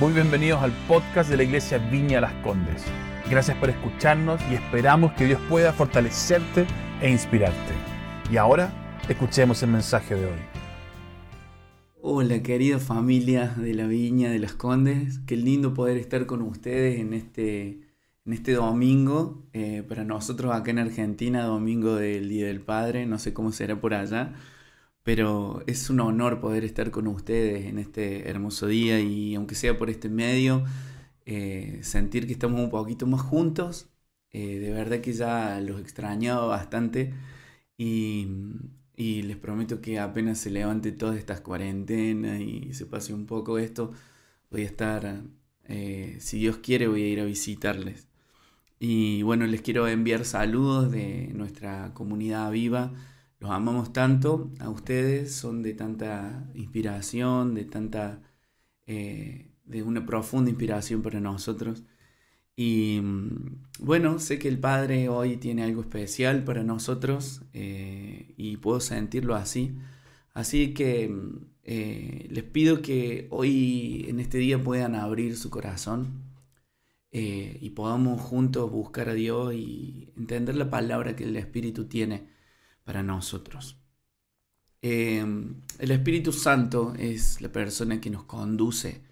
[0.00, 2.82] Muy bienvenidos al podcast de la Iglesia Viña Las Condes.
[3.30, 6.66] Gracias por escucharnos y esperamos que Dios pueda fortalecerte
[7.00, 7.72] e inspirarte.
[8.28, 8.72] Y ahora,
[9.08, 10.38] escuchemos el mensaje de hoy.
[12.00, 16.98] Hola querida familia de la Viña de Las Condes, qué lindo poder estar con ustedes
[16.98, 17.78] en este,
[18.26, 23.20] en este domingo, eh, para nosotros acá en Argentina, domingo del Día del Padre, no
[23.20, 24.34] sé cómo será por allá,
[25.04, 29.78] pero es un honor poder estar con ustedes en este hermoso día y aunque sea
[29.78, 30.64] por este medio,
[31.26, 33.88] eh, sentir que estamos un poquito más juntos.
[34.32, 37.14] Eh, de verdad que ya los extrañaba bastante
[37.76, 38.26] y,
[38.96, 43.92] les prometo que apenas se levante todas estas cuarentenas y se pase un poco esto,
[44.50, 45.22] voy a estar,
[45.64, 48.08] eh, si Dios quiere, voy a ir a visitarles.
[48.80, 52.92] Y bueno, les quiero enviar saludos de nuestra comunidad viva
[53.44, 58.22] los amamos tanto a ustedes, son de tanta inspiración, de tanta,
[58.86, 61.82] eh, de una profunda inspiración para nosotros.
[62.56, 68.56] Y mm, bueno, sé que el Padre hoy tiene algo especial para nosotros eh, y
[68.56, 69.76] puedo sentirlo así.
[70.32, 76.22] Así que mm, eh, les pido que hoy en este día puedan abrir su corazón
[77.16, 82.33] y podamos juntos buscar a Dios y entender la palabra que el Espíritu tiene
[82.84, 83.78] para nosotros.
[84.82, 89.02] Em, el Espíritu Santo es la persona que nos conduce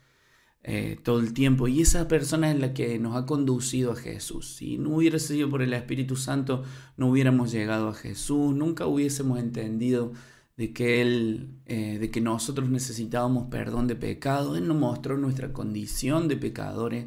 [0.65, 4.55] eh, todo el tiempo y esa persona es la que nos ha conducido a Jesús.
[4.57, 6.63] Si no hubiera sido por el Espíritu Santo,
[6.97, 10.13] no hubiéramos llegado a Jesús, nunca hubiésemos entendido
[10.57, 14.57] de que Él, eh, de que nosotros necesitábamos perdón de pecado.
[14.57, 17.07] Él nos mostró nuestra condición de pecadores,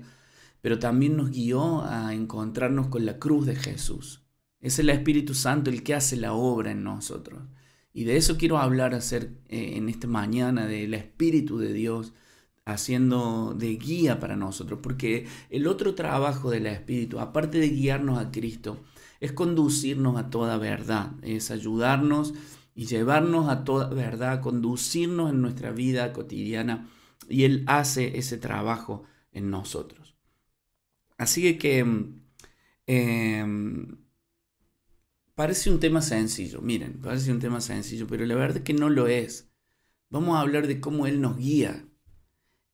[0.62, 4.25] pero también nos guió a encontrarnos con la cruz de Jesús.
[4.66, 7.40] Es el Espíritu Santo el que hace la obra en nosotros.
[7.94, 12.14] Y de eso quiero hablar hacer, eh, en esta mañana, del Espíritu de Dios
[12.66, 14.80] haciendo de guía para nosotros.
[14.82, 18.84] Porque el otro trabajo del Espíritu, aparte de guiarnos a Cristo,
[19.20, 22.34] es conducirnos a toda verdad, es ayudarnos
[22.74, 26.90] y llevarnos a toda verdad, conducirnos en nuestra vida cotidiana.
[27.30, 30.16] Y Él hace ese trabajo en nosotros.
[31.20, 31.86] Así que...
[32.88, 33.46] Eh,
[35.36, 38.90] Parece un tema sencillo, miren, parece un tema sencillo, pero la verdad es que no
[38.90, 39.50] lo es.
[40.10, 41.86] Vamos a hablar de cómo Él nos guía.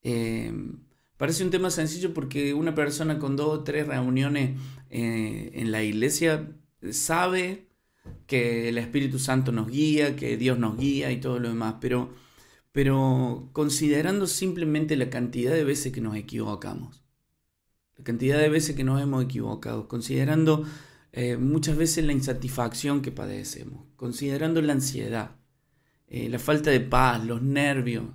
[0.03, 0.83] Em,
[1.17, 4.59] parece un tema sencillo porque una persona con dos o tres reuniones
[4.91, 6.55] eh, en la iglesia
[6.91, 7.67] sabe
[8.27, 12.13] que el Espíritu Santo nos guía, que Dios nos guía y todo lo demás, pero,
[12.71, 17.03] pero considerando simplemente la cantidad de veces que nos equivocamos,
[17.97, 20.65] la cantidad de veces que nos hemos equivocado, considerando
[21.13, 25.35] eh, muchas veces la insatisfacción que padecemos, considerando la ansiedad,
[26.07, 28.05] eh, la falta de paz, los nervios.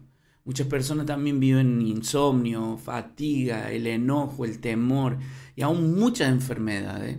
[0.45, 5.19] Muchas personas también viven insomnio, fatiga, el enojo, el temor
[5.57, 7.19] y aún muchas enfermedades.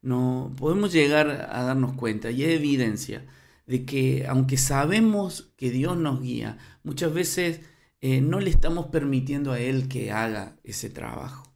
[0.00, 3.26] No podemos llegar a darnos cuenta y hay evidencia
[3.66, 7.60] de que aunque sabemos que Dios nos guía, muchas veces
[8.00, 11.51] eh, no le estamos permitiendo a Él que haga ese trabajo.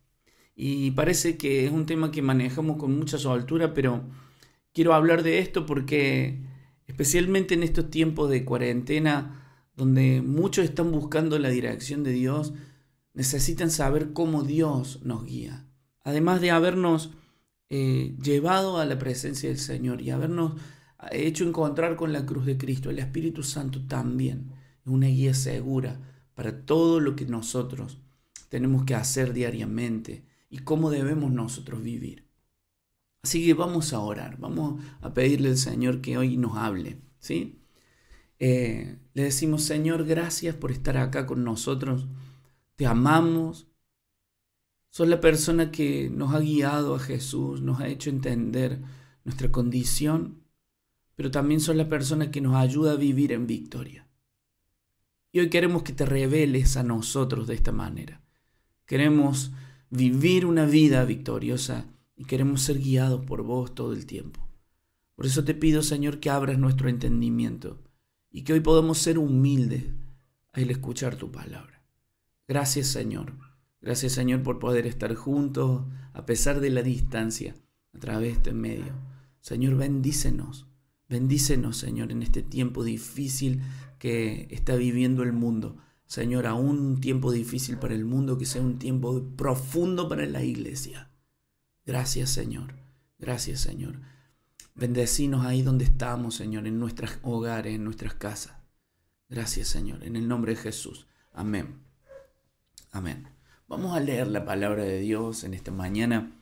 [0.56, 4.02] Y parece que es un tema que manejamos con mucha soltura, pero
[4.72, 6.40] quiero hablar de esto porque
[6.86, 9.42] especialmente en estos tiempos de cuarentena,
[9.76, 12.54] donde muchos están buscando la dirección de Dios,
[13.12, 15.66] necesitan saber cómo Dios nos guía.
[16.02, 17.10] Además de habernos
[17.68, 20.54] eh, llevado a la presencia del Señor y habernos
[21.12, 24.52] hecho encontrar con la cruz de Cristo, el Espíritu Santo también
[24.84, 26.00] es una guía segura
[26.34, 27.98] para todo lo que nosotros
[28.48, 32.26] tenemos que hacer diariamente y cómo debemos nosotros vivir.
[33.22, 37.60] Así que vamos a orar, vamos a pedirle al Señor que hoy nos hable, ¿sí?
[38.38, 42.06] Eh, le decimos, Señor, gracias por estar acá con nosotros,
[42.76, 43.68] te amamos,
[44.90, 48.80] sos la persona que nos ha guiado a Jesús, nos ha hecho entender
[49.24, 50.44] nuestra condición,
[51.16, 54.06] pero también sos la persona que nos ayuda a vivir en victoria.
[55.32, 58.22] Y hoy queremos que te reveles a nosotros de esta manera.
[58.86, 59.52] Queremos
[59.90, 61.86] vivir una vida victoriosa
[62.16, 64.46] y queremos ser guiados por vos todo el tiempo.
[65.14, 67.82] Por eso te pido, Señor, que abras nuestro entendimiento
[68.30, 69.84] y que hoy podamos ser humildes
[70.52, 71.82] al escuchar tu palabra.
[72.48, 73.34] Gracias, Señor.
[73.80, 77.54] Gracias, Señor, por poder estar juntos a pesar de la distancia
[77.94, 78.92] a través de este medio.
[79.40, 80.66] Señor, bendícenos.
[81.08, 83.62] Bendícenos, Señor, en este tiempo difícil
[83.98, 85.76] que está viviendo el mundo.
[86.06, 90.42] Señor, aún un tiempo difícil para el mundo, que sea un tiempo profundo para la
[90.42, 91.10] iglesia.
[91.84, 92.76] Gracias, Señor.
[93.18, 94.00] Gracias, Señor.
[94.74, 98.56] Bendecinos ahí donde estamos, Señor, en nuestros hogares, en nuestras casas.
[99.28, 100.04] Gracias, Señor.
[100.04, 101.06] En el nombre de Jesús.
[101.32, 101.80] Amén.
[102.92, 103.28] Amén.
[103.68, 106.32] Vamos a leer la palabra de Dios en esta mañana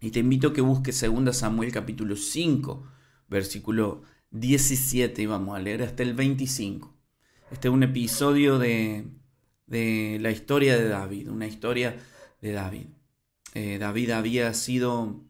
[0.00, 2.86] y te invito a que busques 2 Samuel capítulo 5,
[3.28, 6.99] versículo 17 y vamos a leer hasta el 25.
[7.50, 9.06] Este es un episodio de,
[9.66, 11.96] la historia de David, una historia
[12.40, 12.86] de David.
[13.54, 15.20] Eh, David había sido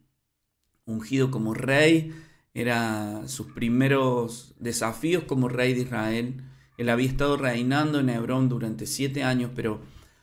[0.84, 2.12] ungido como rey,
[2.52, 6.43] era sus primeros desafíos como rey de Israel.
[6.76, 9.81] Él había estado reinando en Hebrón durante siete años, pero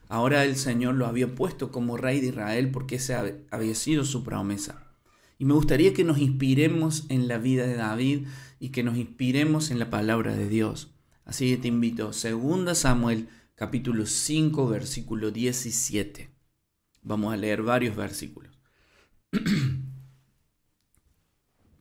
[0.07, 4.23] ahora el Señor lo había puesto como rey de Israel porque esa había sido su
[4.23, 4.83] promesa.
[5.39, 8.27] Y me gustaría que nos inspiremos en la vida de David
[8.59, 10.91] y que nos inspiremos en la palabra de Dios.
[11.27, 16.31] Así que te invito, 2 Samuel capítulo 5 versículo 17.
[17.01, 18.57] Vamos a leer varios versículos.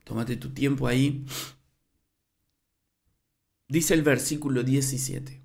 [0.05, 1.25] Tómate tu tiempo ahí.
[3.69, 5.45] Dice el versículo 17.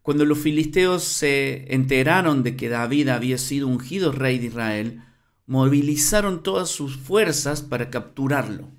[0.00, 5.02] Cuando los filisteos se enteraron de que David había sido ungido rey de Israel,
[5.44, 8.77] movilizaron todas sus fuerzas para capturarlo.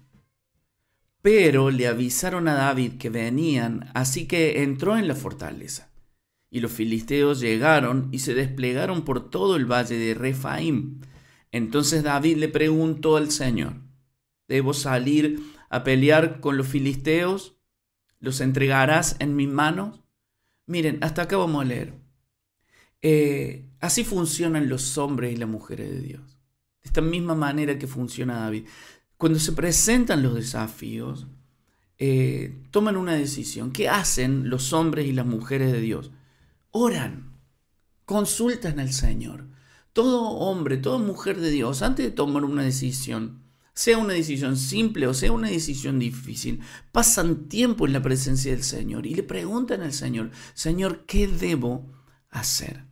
[1.21, 5.92] Pero le avisaron a David que venían, así que entró en la fortaleza.
[6.50, 11.01] Y los filisteos llegaron y se desplegaron por todo el valle de Refaim.
[11.51, 13.74] Entonces David le preguntó al Señor,
[14.50, 15.39] ¿Debo salir
[15.69, 17.56] a pelear con los filisteos?
[18.19, 20.01] ¿Los entregarás en mis manos?
[20.66, 21.94] Miren, hasta acá vamos a leer.
[23.04, 26.39] Eh, así funcionan los hombres y las mujeres de Dios.
[26.81, 28.66] De esta misma manera que funciona David.
[29.19, 31.27] Cuando se presentan los desafíos,
[31.98, 33.74] eh, toman una decisión.
[33.74, 36.12] ¿Qué hacen los hombres y las mujeres de Dios?
[36.71, 37.33] Oran,
[38.06, 39.50] consultan al Señor.
[39.92, 43.44] Todo hombre, toda mujer de Dios, antes de tomar una decisión,
[43.74, 46.62] sea una decisión simple o sea una decisión difícil,
[46.94, 51.92] pasan tiempo en la presencia del Señor y le preguntan al Señor, Señor, ¿qué debo
[52.30, 52.86] hacer?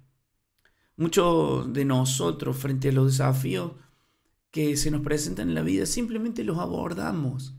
[0.97, 3.71] Muchos de nosotros frente a los desafíos
[4.51, 7.55] que se nos presentan en la vida simplemente los abordamos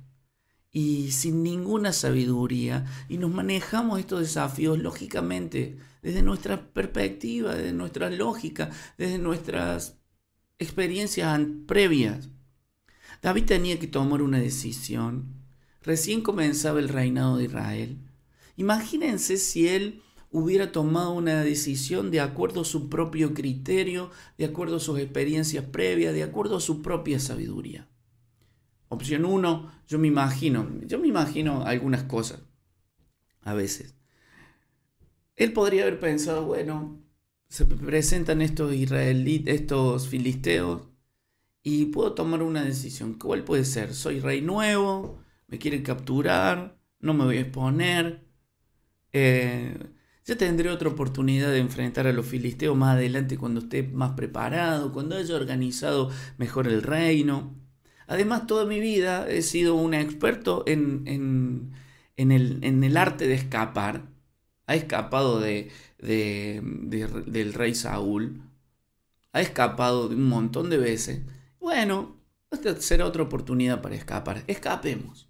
[0.71, 8.11] y sin ninguna sabiduría y nos manejamos estos desafíos lógicamente desde nuestra perspectiva, desde nuestra
[8.11, 9.99] lógica, desde nuestras
[10.59, 12.31] experiencias previas.
[13.23, 15.35] David tenía que tomar una decisión.
[15.83, 17.99] Recién comenzaba el reinado de Israel.
[18.57, 24.77] Imagínense si él hubiera tomado una decisión de acuerdo a su propio criterio, de acuerdo
[24.77, 27.89] a sus experiencias previas, de acuerdo a su propia sabiduría.
[28.89, 32.41] Opción uno, yo me imagino, yo me imagino algunas cosas,
[33.43, 33.95] a veces.
[35.37, 37.01] Él podría haber pensado, bueno,
[37.49, 40.89] se presentan estos israelitas, estos filisteos,
[41.63, 43.15] y puedo tomar una decisión.
[43.15, 43.95] ¿Cuál puede ser?
[43.95, 48.27] Soy rey nuevo, me quieren capturar, no me voy a exponer.
[49.13, 49.77] Eh,
[50.29, 54.93] ya tendré otra oportunidad de enfrentar a los filisteos más adelante cuando esté más preparado,
[54.93, 57.57] cuando haya organizado mejor el reino.
[58.07, 61.73] Además, toda mi vida he sido un experto en,
[62.17, 64.11] en, el, en el, arte de escapar.
[64.67, 66.61] Ha escapado de, de,
[67.27, 68.43] del rey Saúl.
[69.33, 71.23] Ha escapado un montón de veces.
[71.59, 72.17] Bueno,
[72.51, 74.45] esta será otra oportunidad para escapar.
[74.47, 75.27] Escapemos.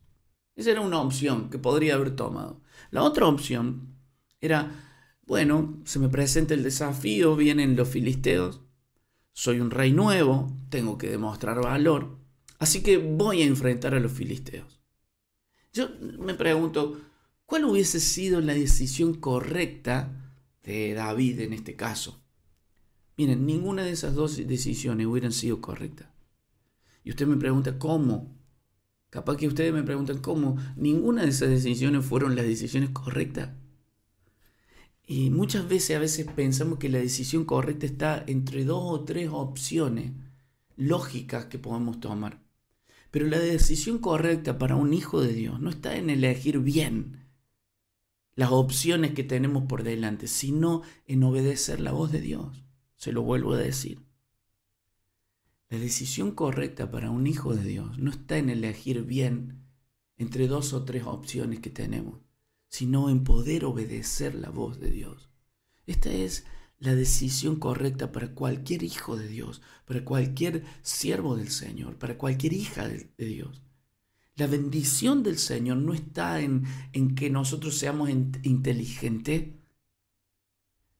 [0.56, 2.60] Esa era una opción que podría haber tomado.
[2.90, 3.94] La otra opción
[4.40, 4.87] era,
[5.28, 8.62] bueno, se me presenta el desafío, vienen los filisteos,
[9.34, 12.16] soy un rey nuevo, tengo que demostrar valor,
[12.58, 14.80] así que voy a enfrentar a los filisteos.
[15.74, 16.98] Yo me pregunto,
[17.44, 20.32] ¿cuál hubiese sido la decisión correcta
[20.62, 22.24] de David en este caso?
[23.18, 26.08] Miren, ninguna de esas dos decisiones hubieran sido correctas.
[27.04, 28.34] Y usted me pregunta, ¿cómo?
[29.10, 30.56] Capaz que ustedes me preguntan, ¿cómo?
[30.76, 33.50] Ninguna de esas decisiones fueron las decisiones correctas.
[35.10, 39.30] Y muchas veces, a veces pensamos que la decisión correcta está entre dos o tres
[39.32, 40.12] opciones
[40.76, 42.42] lógicas que podemos tomar.
[43.10, 47.26] Pero la decisión correcta para un hijo de Dios no está en elegir bien
[48.34, 52.62] las opciones que tenemos por delante, sino en obedecer la voz de Dios.
[52.96, 54.02] Se lo vuelvo a decir.
[55.70, 59.64] La decisión correcta para un hijo de Dios no está en elegir bien
[60.18, 62.20] entre dos o tres opciones que tenemos,
[62.68, 65.30] sino en poder obedecer la voz de Dios.
[65.86, 66.44] Esta es
[66.78, 72.52] la decisión correcta para cualquier hijo de Dios, para cualquier siervo del Señor, para cualquier
[72.52, 73.62] hija de, Dios.
[74.36, 79.54] La bendición del Señor no está en, en que nosotros seamos inteligentes,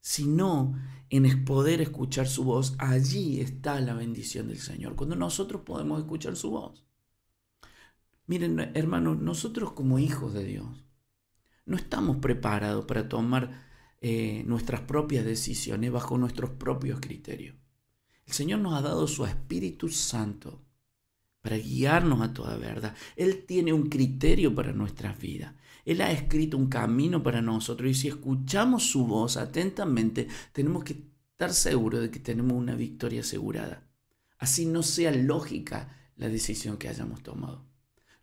[0.01, 0.75] sino
[1.09, 6.35] en poder escuchar su voz, allí está la bendición del Señor, cuando nosotros podemos escuchar
[6.35, 6.83] su voz.
[8.27, 10.88] Miren, hermanos, nosotros como hijos de Dios
[11.69, 13.51] no estamos preparados para tomar
[14.01, 17.55] eh, nuestras propias decisiones bajo nuestros propios criterios.
[18.25, 20.65] El Señor nos ha dado su Espíritu Santo
[21.41, 22.95] para guiarnos a toda verdad.
[23.15, 25.53] Él tiene un criterio para nuestras vidas.
[25.85, 30.97] Él ha escrito un camino para nosotros y si escuchamos su voz atentamente, tenemos que
[31.31, 33.87] estar seguros de que tenemos una victoria asegurada.
[34.39, 37.68] Así no sea lógica la decisión que hayamos tomado.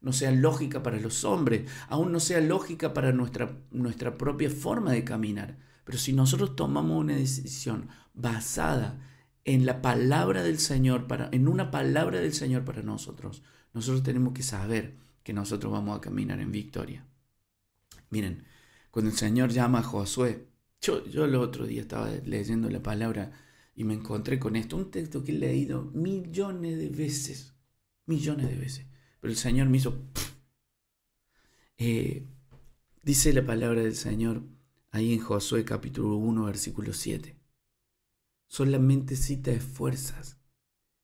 [0.00, 4.92] No sea lógica para los hombres, aún no sea lógica para nuestra, nuestra propia forma
[4.92, 5.58] de caminar.
[5.84, 9.00] Pero si nosotros tomamos una decisión basada
[9.44, 14.32] en la palabra del Señor, para, en una palabra del Señor para nosotros, nosotros tenemos
[14.32, 17.06] que saber que nosotros vamos a caminar en victoria.
[18.10, 18.44] Miren,
[18.90, 20.48] cuando el Señor llama a Josué,
[20.80, 23.32] yo, yo el otro día estaba leyendo la palabra
[23.74, 27.54] y me encontré con esto, un texto que he leído millones de veces,
[28.06, 28.86] millones de veces,
[29.26, 30.04] pero el Señor me hizo...
[31.78, 32.25] Eh,
[33.02, 34.45] dice la palabra del Señor
[34.92, 37.37] ahí en Josué capítulo 1, versículo 7
[38.47, 40.38] solamente si te esfuerzas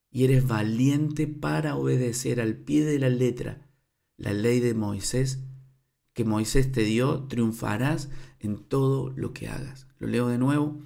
[0.09, 3.67] y eres valiente para obedecer al pie de la letra
[4.17, 5.41] la ley de Moisés
[6.15, 9.89] que Moisés te dio, triunfarás en todo lo que hagas.
[9.99, 10.81] Lo leo de nuevo.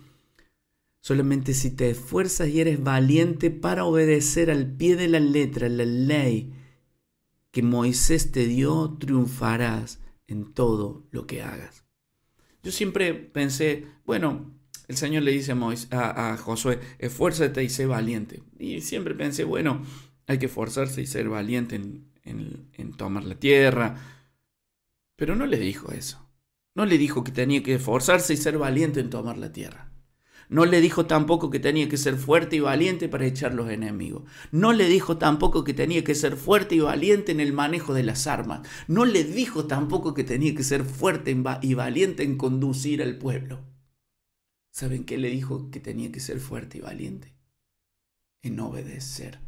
[1.02, 5.84] Solamente si te esfuerzas y eres valiente para obedecer al pie de la letra la
[5.84, 6.55] ley
[7.56, 11.86] que Moisés te dio, triunfarás en todo lo que hagas.
[12.62, 14.52] Yo siempre pensé, bueno,
[14.88, 15.54] el Señor le dice
[15.90, 18.42] a, Josué, esfuérzate y sé valiente.
[18.58, 19.82] Y siempre pensé, bueno,
[20.26, 23.96] hay que esforzarse y ser valiente en, tomar la tierra.
[25.16, 26.28] Pero no le dijo eso.
[26.74, 29.90] No le dijo que tenía que esforzarse y ser valiente en tomar la tierra.
[30.48, 34.22] No le dijo tampoco que tenía que ser fuerte y valiente para echar los enemigos.
[34.52, 38.04] No le dijo tampoco que tenía que ser fuerte y valiente en el manejo de
[38.04, 38.66] las armas.
[38.86, 43.64] No le dijo tampoco que tenía que ser fuerte y valiente en conducir al pueblo.
[44.70, 47.34] ¿Saben qué le dijo que tenía que ser fuerte y valiente?
[48.42, 49.40] En obedecer.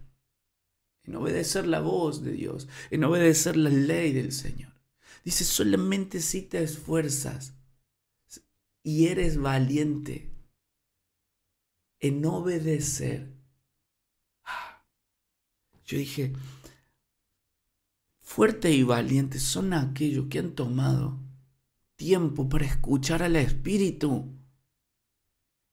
[1.04, 2.66] En obedecer la voz de Dios.
[2.90, 4.72] En obedecer la ley del Señor.
[5.24, 7.54] Dice, solamente si te esfuerzas
[8.82, 10.27] y eres valiente
[12.00, 13.32] en obedecer.
[15.84, 16.34] Yo dije,
[18.20, 21.18] fuerte y valiente son aquellos que han tomado
[21.96, 24.38] tiempo para escuchar al Espíritu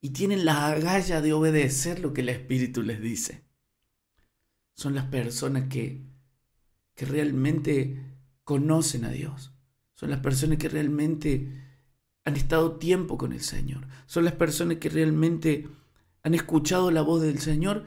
[0.02, 3.44] y tienen la agallas de obedecer lo que el Espíritu les dice.
[4.74, 6.06] Son las personas que,
[6.96, 8.02] que realmente
[8.44, 9.54] conocen a Dios.
[9.96, 11.66] Son las personas que realmente
[12.24, 13.88] han estado tiempo con el Señor.
[14.06, 15.68] Son las personas que realmente
[16.26, 17.86] han escuchado la voz del Señor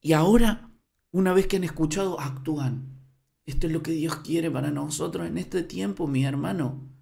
[0.00, 0.70] y ahora,
[1.12, 3.00] una vez que han escuchado, actúan.
[3.46, 6.92] Esto es lo que Dios quiere para nosotros en este tiempo, mi hermano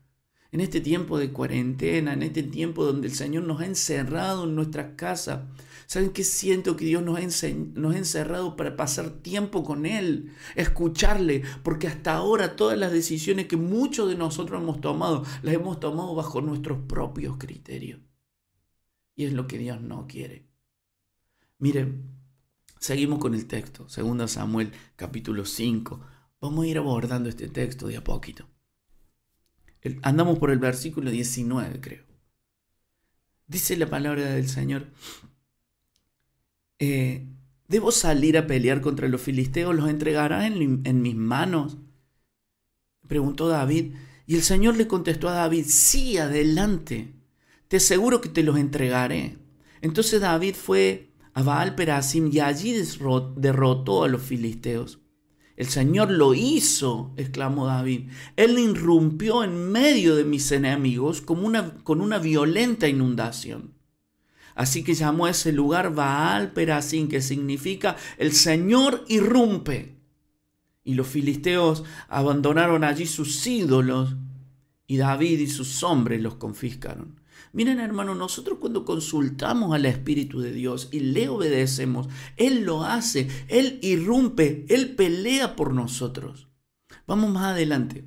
[0.53, 4.55] en este tiempo de cuarentena, en este tiempo donde el Señor nos ha encerrado en
[4.55, 5.43] nuestras casas.
[5.87, 10.33] ¿Saben qué siento que Dios nos ha, nos ha encerrado para pasar tiempo con Él,
[10.57, 11.43] escucharle?
[11.63, 16.15] Porque hasta ahora todas las decisiones que muchos de nosotros hemos tomado, las hemos tomado
[16.15, 18.01] bajo nuestros propios criterios.
[19.17, 20.50] Y es lo que Dios no quiere.
[21.61, 22.17] Miren,
[22.79, 26.01] seguimos con el texto, 2 Samuel capítulo 5.
[26.41, 28.49] Vamos a ir abordando este texto de a poquito.
[30.01, 32.05] Andamos por el versículo 19, creo.
[33.47, 34.87] Dice la palabra del Señor,
[36.79, 37.27] eh,
[37.69, 39.75] ¿debo salir a pelear contra los filisteos?
[39.75, 41.77] ¿Los entregará en, en mis manos?
[43.07, 43.97] Preguntó David.
[44.27, 47.13] Y el Señor le contestó a David, sí, adelante,
[47.69, 49.37] te aseguro que te los entregaré.
[49.83, 52.75] Entonces David fue a Baal Perasim y allí
[53.37, 55.01] derrotó a los filisteos.
[55.57, 58.09] El Señor lo hizo, exclamó David.
[58.37, 63.75] Él irrumpió en medio de mis enemigos como una, con una violenta inundación.
[64.55, 69.97] Así que llamó a ese lugar Baal Perasim, que significa el Señor irrumpe.
[70.83, 74.17] Y los filisteos abandonaron allí sus ídolos
[74.87, 77.20] y David y sus hombres los confiscaron.
[77.53, 83.29] Miren hermano, nosotros cuando consultamos al Espíritu de Dios y le obedecemos, Él lo hace,
[83.49, 86.49] Él irrumpe, Él pelea por nosotros.
[87.07, 88.05] Vamos más adelante.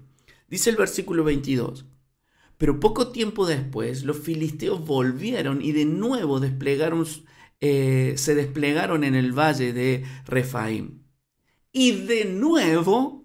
[0.48, 1.86] Dice el versículo 22.
[2.58, 7.06] Pero poco tiempo después los filisteos volvieron y de nuevo desplegaron,
[7.60, 11.04] eh, se desplegaron en el valle de Refaim.
[11.74, 13.24] Y de nuevo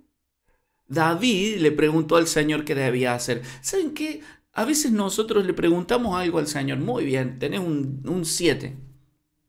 [0.88, 3.42] David le preguntó al Señor qué debía hacer.
[3.60, 4.22] ¿Saben qué?
[4.58, 8.76] A veces nosotros le preguntamos algo al Señor, muy bien, tenés un 7,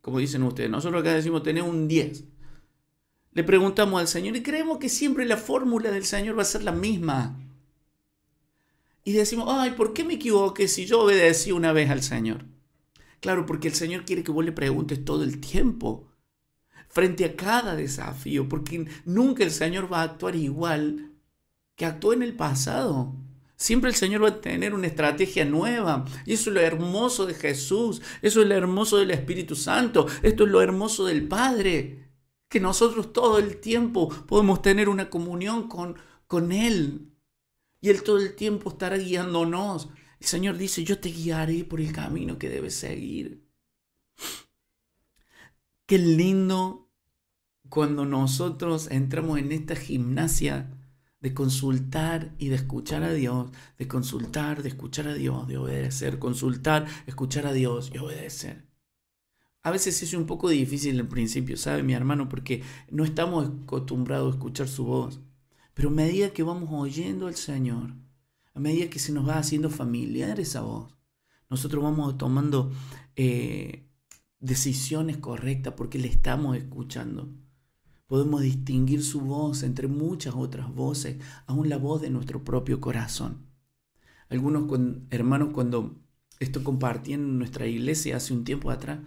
[0.01, 2.25] como dicen ustedes, nosotros acá decimos tenés un 10.
[3.32, 6.62] Le preguntamos al Señor y creemos que siempre la fórmula del Señor va a ser
[6.62, 7.39] la misma.
[9.04, 12.46] Y decimos, ay, ¿por qué me equivoqué si yo obedecí una vez al Señor?
[13.20, 16.08] Claro, porque el Señor quiere que vos le preguntes todo el tiempo,
[16.88, 21.13] frente a cada desafío, porque nunca el Señor va a actuar igual
[21.75, 23.16] que actuó en el pasado.
[23.60, 26.06] Siempre el Señor va a tener una estrategia nueva.
[26.25, 28.01] Y eso es lo hermoso de Jesús.
[28.22, 30.08] Eso es lo hermoso del Espíritu Santo.
[30.24, 32.10] Esto es lo hermoso del Padre.
[32.48, 37.12] Que nosotros todo el tiempo podemos tener una comunión con, con Él.
[37.82, 39.89] Y Él todo el tiempo estará guiándonos.
[40.22, 43.46] El Señor dice, yo te guiaré por el camino que debes seguir.
[45.86, 46.89] Qué lindo
[47.68, 50.79] cuando nosotros entramos en esta gimnasia
[51.22, 56.20] de consultar y de escuchar a Dios, de consultar, de escuchar a Dios, de obedecer,
[56.20, 58.70] consultar, escuchar a Dios y obedecer.
[59.62, 62.30] A veces es un poco difícil al principio, ¿sabe mi hermano?
[62.30, 65.20] Porque no estamos acostumbrados a escuchar su voz.
[65.74, 67.94] Pero a medida que vamos oyendo al Señor,
[68.54, 70.94] a medida que se nos va haciendo familiar esa voz,
[71.50, 72.72] nosotros vamos tomando
[73.16, 73.90] eh,
[74.40, 77.30] decisiones correctas porque le estamos escuchando.
[78.10, 83.46] Podemos distinguir su voz entre muchas otras voces, aún la voz de nuestro propio corazón.
[84.30, 84.63] Algunos
[85.12, 85.96] hermanos cuando
[86.39, 89.01] esto compartí en nuestra iglesia hace un tiempo atrás,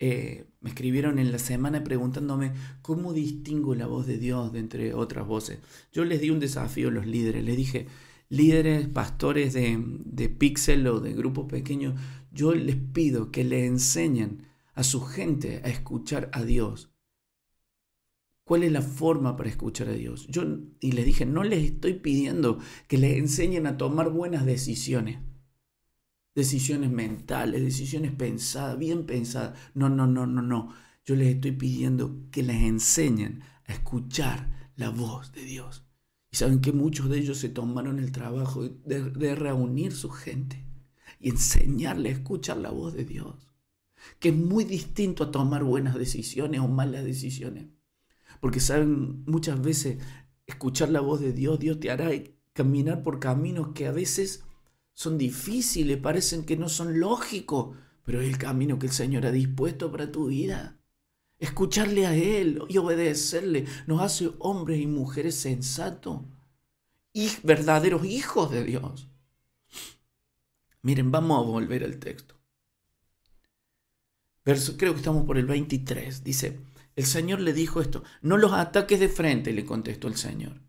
[0.00, 4.92] eh, me escribieron en la semana preguntándome cómo distingo la voz de Dios de entre
[4.92, 5.60] otras voces.
[5.92, 7.86] Yo les di un desafío a los líderes, les dije,
[8.28, 11.94] líderes, pastores de, de Pixel o de grupos pequeños,
[12.32, 16.91] yo les pido que le enseñen a su gente a escuchar a Dios.
[18.44, 20.26] ¿Cuál es la forma para escuchar a Dios?
[20.28, 20.42] Yo,
[20.80, 22.58] y les dije, no les estoy pidiendo
[22.88, 25.20] que les enseñen a tomar buenas decisiones.
[26.34, 29.58] Decisiones mentales, decisiones pensadas, bien pensadas.
[29.74, 30.74] No, no, no, no, no.
[31.04, 35.84] Yo les estoy pidiendo que les enseñen a escuchar la voz de Dios.
[36.30, 40.64] Y saben que muchos de ellos se tomaron el trabajo de, reunir su gente
[41.20, 43.46] y enseñarle a escuchar la voz de Dios.
[44.18, 47.66] Que es muy distinto a tomar buenas decisiones o malas decisiones.
[48.42, 49.98] Porque saben, muchas veces
[50.46, 52.10] escuchar la voz de Dios, Dios te hará
[52.52, 54.42] caminar por caminos que a veces
[54.94, 59.30] son difíciles, parecen que no son lógicos, pero es el camino que el Señor ha
[59.30, 60.76] dispuesto para tu vida.
[61.38, 66.22] Escucharle a Él y obedecerle nos hace hombres y mujeres sensatos
[67.12, 69.06] y verdaderos hijos de Dios.
[70.82, 72.34] Miren, vamos a volver al texto.
[74.44, 76.24] Verso, creo que estamos por el 23.
[76.24, 80.60] Dice, el Señor le dijo esto, no los ataques de frente, le contestó el Señor.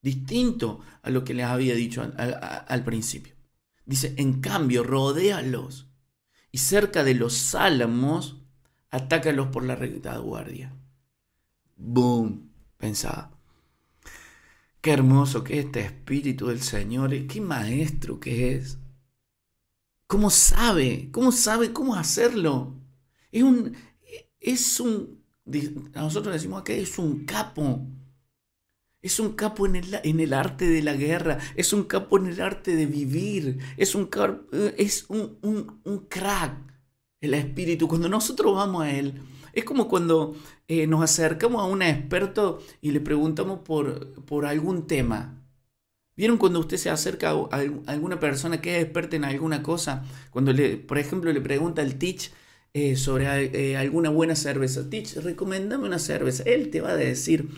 [0.00, 3.34] Distinto a lo que les había dicho al, principio.
[3.84, 5.88] Dice, en cambio, rodéalos
[6.50, 8.42] y cerca de los álamos
[8.90, 10.74] atácalos por la retaguardia.
[11.76, 12.50] ¡Boom!
[12.76, 13.30] Pensaba.
[14.80, 18.78] Qué hermoso que es este Espíritu del Señor, qué maestro que es.
[20.08, 21.08] ¿Cómo sabe?
[21.12, 22.74] ¿Cómo sabe cómo hacerlo?
[23.30, 23.76] Es un,
[24.40, 27.86] es un, nosotros decimos que es un capo.
[29.00, 32.26] Es un capo en el, en el, arte de la guerra, es un capo en
[32.26, 34.08] el arte de vivir, es un,
[34.76, 36.72] es un, un, un crack
[37.22, 40.34] el espíritu, cuando nosotros vamos a Él, es como cuando
[40.66, 45.38] eh, nos acercamos a un experto y le preguntamos por, por algún tema.
[46.16, 50.04] ¿Vieron cuando usted se acerca a alguna persona que es experta en alguna cosa?
[50.30, 52.32] Cuando, le, por ejemplo, le pregunta al Teach
[52.74, 54.88] eh, sobre eh, alguna buena cerveza.
[54.88, 56.42] Teach, recomendame una cerveza.
[56.44, 57.48] Él te va a decir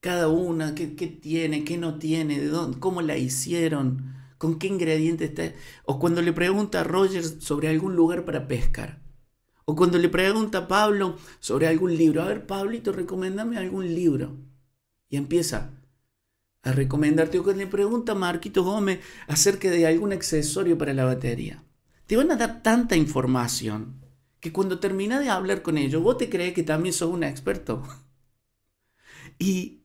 [0.00, 4.68] cada una, qué, qué tiene, qué no tiene, de dónde, cómo la hicieron con qué
[4.68, 5.52] ingrediente está.
[5.84, 9.02] O cuando le pregunta a Roger sobre algún lugar para pescar.
[9.64, 12.22] O cuando le pregunta a Pablo sobre algún libro.
[12.22, 14.36] A ver, Pablito, recomendame algún libro.
[15.10, 15.72] Y empieza
[16.62, 17.38] a recomendarte.
[17.38, 21.64] O cuando le pregunta a Marquito Gómez acerca de algún accesorio para la batería.
[22.06, 24.07] Te van a dar tanta información
[24.40, 27.82] que cuando termina de hablar con ellos, vos te crees que también sos un experto.
[29.40, 29.84] Y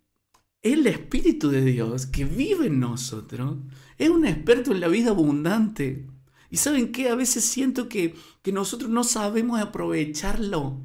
[0.64, 3.58] el Espíritu de Dios que vive en nosotros
[4.00, 6.08] es un experto en la vida abundante.
[6.50, 10.82] Y saben qué, a veces siento que, que nosotros no sabemos aprovecharlo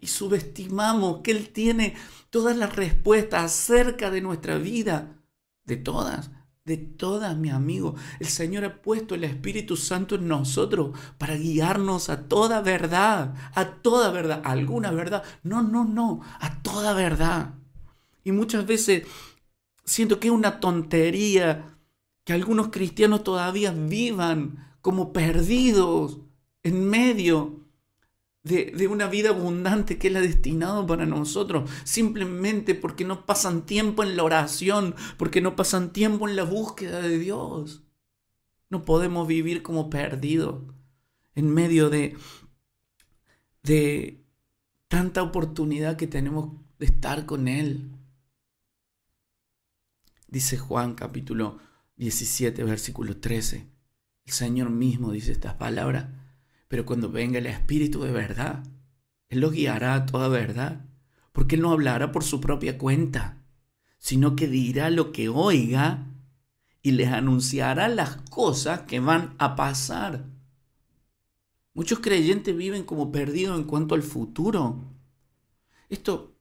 [0.00, 1.94] y subestimamos que Él tiene
[2.30, 5.16] todas las respuestas acerca de nuestra vida.
[5.64, 6.30] De todas,
[6.70, 7.96] de todas, mi amigo.
[8.20, 13.82] El Señor ha puesto el Espíritu Santo en nosotros para guiarnos a toda verdad, a
[13.82, 15.24] toda verdad, a alguna verdad.
[15.42, 17.54] No, no, no, a toda verdad.
[18.22, 19.02] Y muchas veces
[19.84, 21.76] siento que es una tontería
[22.22, 26.18] que algunos cristianos todavía vivan como perdidos
[26.62, 27.59] en medio
[28.42, 34.02] de, una vida abundante que Él ha destinado para nosotros, simplemente porque no pasan tiempo
[34.02, 37.82] en la oración, porque no pasan tiempo en la búsqueda de Dios.
[38.68, 40.62] No podemos vivir como perdidos
[41.34, 42.16] en medio de,
[43.62, 44.24] de
[44.88, 47.90] tanta oportunidad que tenemos de estar con Él.
[50.28, 51.58] Dice Juan capítulo
[51.96, 53.68] 17, versículo 13.
[54.24, 56.19] El Señor mismo dice estas palabras.
[56.70, 58.62] Pero cuando venga el Espíritu de verdad,
[59.28, 60.86] Él lo guiará a toda verdad,
[61.32, 63.42] porque Él no hablará por su propia cuenta,
[63.98, 66.06] sino que dirá lo que oiga
[66.80, 70.26] y les anunciará las cosas que van a pasar.
[71.74, 74.84] Muchos creyentes viven como perdidos en cuanto al futuro.
[75.88, 76.36] Esto,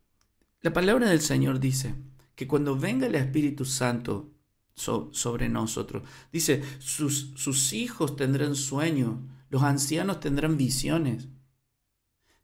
[0.61, 1.95] la palabra del Señor dice
[2.35, 4.29] que cuando venga el Espíritu Santo
[4.75, 9.15] sobre nosotros, dice, sus, sus hijos tendrán sueños,
[9.49, 11.27] los ancianos tendrán visiones.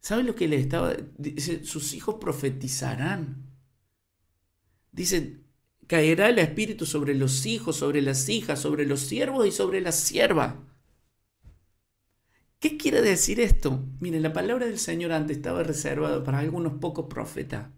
[0.00, 0.94] ¿Sabe lo que le estaba?
[1.18, 3.44] Dice, sus hijos profetizarán.
[4.92, 5.40] Dice,
[5.86, 9.92] caerá el Espíritu sobre los hijos, sobre las hijas, sobre los siervos y sobre la
[9.92, 10.62] sierva.
[12.58, 13.84] ¿Qué quiere decir esto?
[14.00, 17.68] Mire, la palabra del Señor antes estaba reservada para algunos pocos profetas.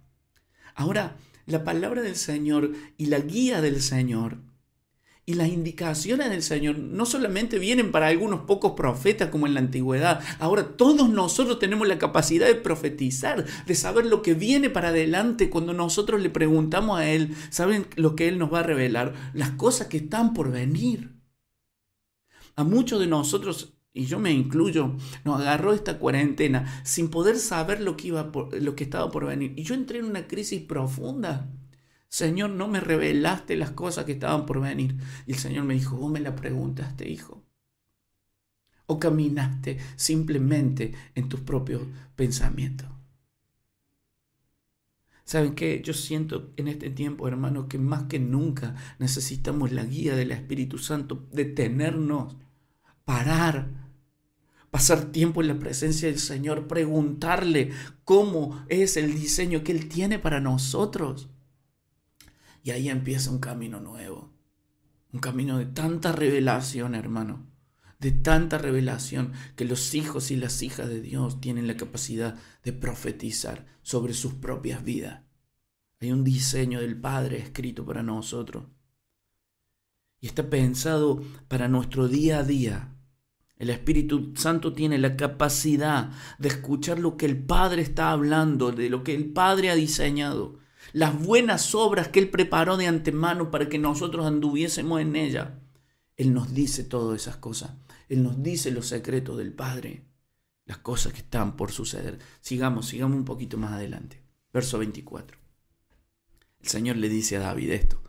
[0.75, 4.38] Ahora, la palabra del Señor y la guía del Señor
[5.29, 9.61] y las indicaciones del Señor no solamente vienen para algunos pocos profetas como en la
[9.61, 14.88] antigüedad, ahora todos nosotros tenemos la capacidad de profetizar, de saber lo que viene para
[14.88, 19.33] adelante cuando nosotros le preguntamos a Él, ¿saben lo que Él nos va a revelar?
[19.35, 21.21] Las cosas que están por venir.
[22.57, 27.83] A muchos de nosotros y yo me incluyo, nos agarró esta cuarentena sin poder saber
[27.83, 29.53] lo que, iba lo que estaba por venir.
[29.57, 31.51] Y yo entré en una crisis profunda.
[32.09, 34.97] Señor, no me revelaste las cosas que estaban por venir.
[35.27, 37.44] Y el Señor me dijo, vos me la preguntaste, hijo.
[38.87, 41.83] O caminaste simplemente en tus propios
[42.16, 42.88] pensamientos.
[45.29, 45.83] ¿Saben qué?
[45.85, 50.79] Yo siento en este tiempo, hermano, que más que nunca necesitamos la guía del Espíritu
[50.79, 52.35] Santo, detenernos,
[53.05, 53.68] parar,
[54.71, 57.73] pasar tiempo en la presencia del Señor, preguntarle
[58.05, 61.29] cómo es el diseño que Él tiene para nosotros.
[62.69, 64.31] Y ahí empieza un camino nuevo.
[65.15, 67.47] Un camino de tanta revelación, hermano.
[67.99, 72.75] De tanta revelación que los hijos y las hijas de Dios tienen la capacidad de
[72.75, 75.23] profetizar sobre sus propias vidas.
[75.99, 78.67] Hay un diseño del Padre escrito para nosotros.
[80.21, 82.95] Y está pensado para nuestro día a día.
[83.57, 88.91] El Espíritu Santo tiene la capacidad de escuchar lo que el Padre está hablando, de
[88.91, 93.69] lo que el Padre ha diseñado las buenas obras que Él preparó de antemano para
[93.69, 95.59] que nosotros anduviésemos en ella.
[96.17, 97.73] Él nos dice todas esas cosas.
[98.09, 100.05] Él nos dice los secretos del Padre,
[100.64, 102.19] las cosas que están por suceder.
[102.41, 104.23] Sigamos, sigamos un poquito más adelante.
[104.53, 105.38] Verso 24.
[106.61, 108.03] El Señor le dice a David esto.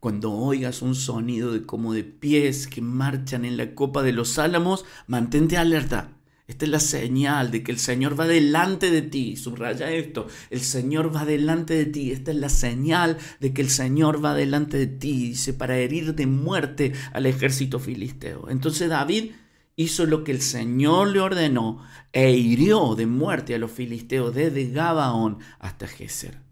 [0.00, 4.38] Cuando oigas un sonido de como de pies que marchan en la copa de los
[4.38, 6.16] álamos, mantente alerta
[6.48, 9.36] esta es la señal de que el Señor va delante de ti.
[9.36, 10.26] Subraya esto.
[10.50, 12.10] El Señor va delante de ti.
[12.10, 15.28] Esta es la señal de que el Señor va delante de ti.
[15.28, 18.48] Dice, para herir de muerte al ejército filisteo.
[18.50, 19.32] Entonces David
[19.76, 24.68] hizo lo que el Señor le ordenó e hirió de muerte a los filisteos desde
[24.70, 26.42] Gabaón hasta Geser.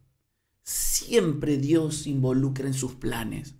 [0.63, 3.57] Siempre Dios se involucra en sus planes.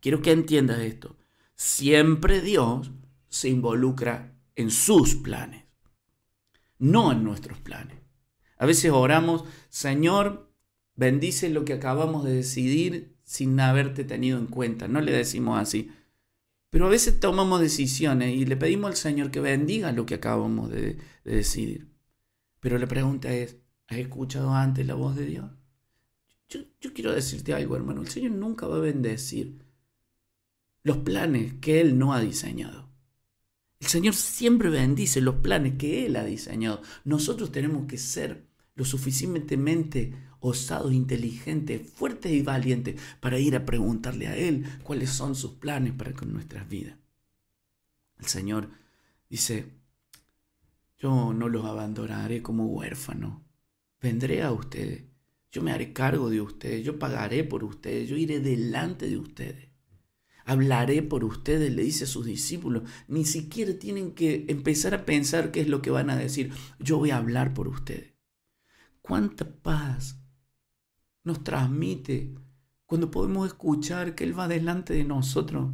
[0.00, 1.16] Quiero que entiendas esto.
[1.56, 2.92] Siempre Dios
[3.28, 5.66] se involucra en sus planes
[6.78, 7.98] no en nuestros planes.
[8.58, 10.52] A veces oramos, Señor,
[10.94, 14.88] bendice lo que acabamos de decidir sin haberte tenido en cuenta.
[14.88, 15.90] No le decimos así.
[16.70, 20.70] Pero a veces tomamos decisiones y le pedimos al Señor que bendiga lo que acabamos
[20.70, 21.88] de, decidir.
[22.60, 25.50] Pero la pregunta es, ¿has escuchado antes la voz de Dios?
[26.48, 28.02] Yo, yo quiero decirte algo, hermano.
[28.02, 29.58] El Señor nunca va a bendecir
[30.82, 32.88] los planes que Él no ha diseñado.
[33.86, 36.82] El Señor siempre bendice los planes que Él ha diseñado.
[37.04, 44.26] Nosotros tenemos que ser lo suficientemente osados, inteligentes, fuertes y valientes para ir a preguntarle
[44.26, 46.96] a Él cuáles son sus planes para con nuestras vidas.
[48.18, 48.70] El Señor
[49.30, 49.66] dice,
[50.98, 53.40] yo no los abandonaré como huérfanos.
[54.00, 55.04] Vendré a ustedes.
[55.52, 56.84] Yo me haré cargo de ustedes.
[56.84, 58.08] Yo pagaré por ustedes.
[58.08, 59.65] Yo iré delante de ustedes
[60.46, 62.84] hablaré por ustedes, le dice a sus discípulos.
[63.08, 66.52] Ni siquiera tienen que empezar a pensar qué es lo que van a decir.
[66.78, 68.14] Yo voy a hablar por ustedes.
[69.02, 70.18] ¿Cuánta paz
[71.24, 72.34] nos transmite
[72.86, 75.72] cuando podemos escuchar que Él va delante de nosotros?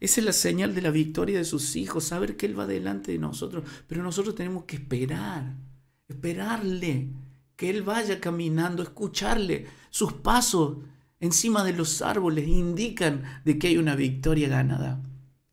[0.00, 3.12] Esa es la señal de la victoria de sus hijos, saber que Él va delante
[3.12, 3.64] de nosotros.
[3.86, 5.56] Pero nosotros tenemos que esperar,
[6.08, 7.10] esperarle,
[7.56, 10.78] que Él vaya caminando, escucharle sus pasos
[11.20, 15.02] encima de los árboles indican de que hay una victoria ganada.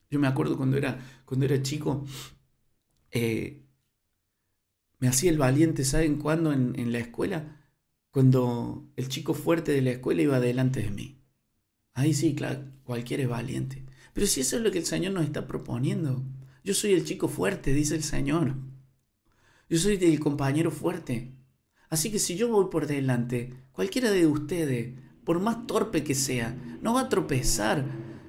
[0.10, 2.06] Yo me acuerdo cuando era, cuando era chico,
[3.12, 3.64] eh,
[5.00, 6.54] me hacía el valiente, ¿saben cuándo?
[6.54, 7.62] En, en la escuela,
[8.12, 11.22] cuando el chico fuerte de la escuela iba delante de mí.
[11.94, 13.86] Ahí sí, claro, cualquiera es valiente.
[14.14, 16.24] Pero si eso es lo que el Señor nos está proponiendo.
[16.64, 18.56] Yo soy el chico fuerte, dice el Señor.
[19.70, 21.34] Yo soy el compañero fuerte.
[21.90, 24.96] Así que si yo voy por delante, cualquiera de ustedes,
[25.28, 27.84] por más torpe que sea, no va a tropezar.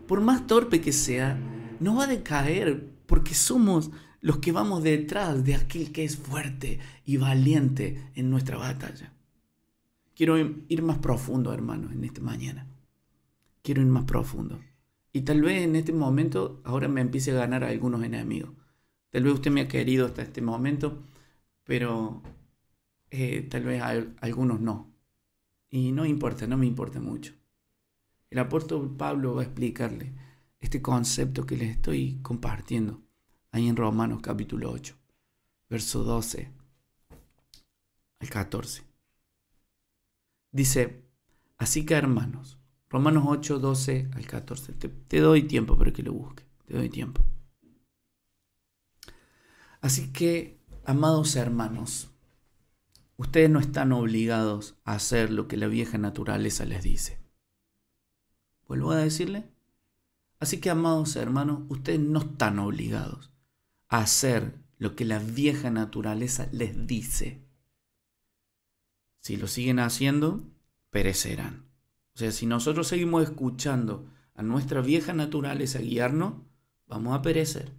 [0.09, 1.39] Por más torpe que sea,
[1.79, 6.81] no va a decaer, porque somos los que vamos detrás de aquel que es fuerte
[7.05, 9.13] y valiente en nuestra batalla.
[10.17, 12.67] Quiero ir más profundo, hermano, en esta mañana.
[13.63, 14.59] Quiero ir más profundo.
[15.13, 18.51] Y tal vez en este momento ahora me empiece a ganar algunos enemigos.
[19.11, 21.01] Tal vez usted me ha querido hasta este momento,
[21.63, 22.25] pero
[23.13, 23.81] eh, tal vez
[24.21, 24.88] algunos no.
[25.71, 27.35] Y no importa, no me importa mucho.
[28.31, 30.15] El apóstol Pablo va a explicarle
[30.61, 33.03] este concepto que les estoy compartiendo
[33.51, 34.97] ahí en Romanos capítulo 8,
[35.69, 36.53] verso 12
[38.21, 38.83] al 14.
[40.51, 41.05] Dice,
[41.59, 46.13] así que hermanos, Romanos 8, 12 al 14, te, te doy tiempo para que lo
[46.13, 47.23] busque, te doy tiempo.
[49.81, 52.08] Así que, amados hermanos,
[53.19, 57.21] ustedes no están obligados a hacer lo que la vieja naturaleza les dice.
[58.67, 59.51] ¿Vuelvo a decirle?
[60.39, 63.33] Así que, amados hermanos, ustedes no están obligados
[63.89, 67.45] a hacer lo que la vieja naturaleza les dice.
[69.21, 70.49] Si lo siguen haciendo,
[70.91, 71.69] perecerán.
[72.15, 76.35] O sea, si nosotros seguimos escuchando a nuestra vieja naturaleza guiarnos,
[76.87, 77.75] vamos a perecer.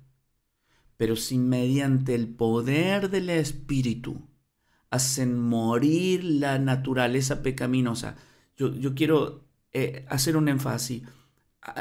[0.97, 4.28] Pero si mediante el poder del Espíritu
[4.89, 8.15] hacen morir la naturaleza pecaminosa,
[8.57, 11.03] yo, yo quiero eh, hacer un énfasis,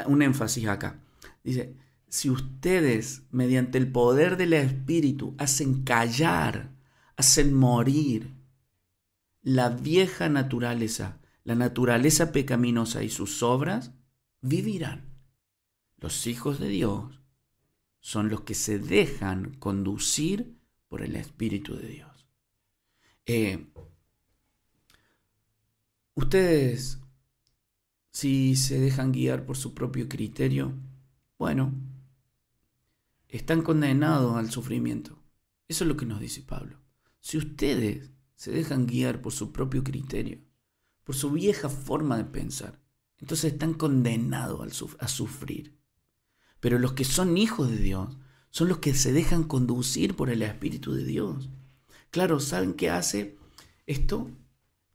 [0.05, 1.01] un énfasis acá.
[1.43, 1.75] Dice,
[2.07, 6.71] si ustedes mediante el poder del Espíritu hacen callar,
[7.17, 8.33] hacen morir
[9.41, 13.93] la vieja naturaleza, la naturaleza pecaminosa y sus obras,
[14.41, 15.09] vivirán.
[15.97, 17.21] Los hijos de Dios
[17.99, 22.08] son los que se dejan conducir por el Espíritu de Dios.
[23.31, 23.63] Eh,
[26.15, 26.99] ustedes,
[28.09, 30.73] si se dejan guiar por su propio criterio,
[31.37, 31.71] bueno,
[33.27, 35.21] están condenados al sufrimiento.
[35.67, 36.79] Eso es lo que nos dice Pablo.
[37.19, 40.39] Si ustedes se dejan guiar por su propio criterio,
[41.03, 42.81] por su vieja forma de pensar,
[43.19, 45.77] entonces están condenados a sufrir.
[46.59, 48.17] Pero los que son hijos de Dios
[48.49, 51.47] son los que se dejan conducir por el Espíritu de Dios.
[52.11, 53.37] Claro, ¿saben qué hace
[53.85, 54.29] esto?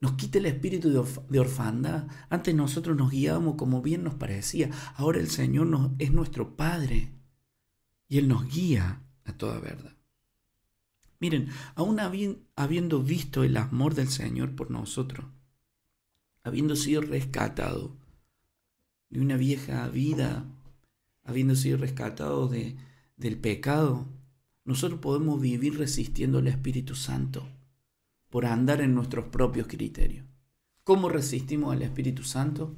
[0.00, 0.90] Nos quita el espíritu
[1.29, 2.09] de, orfandad.
[2.29, 4.70] Antes nosotros nos guiábamos como bien nos parecía.
[4.96, 7.12] Ahora el Señor es nuestro Padre
[8.09, 9.96] y Él nos guía a toda verdad.
[11.20, 12.00] Miren, aún
[12.55, 15.24] habiendo visto el amor del Señor por nosotros,
[16.42, 17.96] habiendo sido rescatado
[19.09, 20.44] de una vieja vida,
[21.22, 22.77] habiendo sido rescatado de,
[23.16, 24.07] del pecado,
[24.64, 27.46] nosotros podemos vivir resistiendo al Espíritu Santo
[28.31, 30.27] por andar en nuestros propios criterios.
[30.83, 32.77] ¿Cómo resistimos al Espíritu Santo?